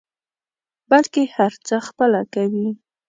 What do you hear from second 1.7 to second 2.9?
خپله کوي.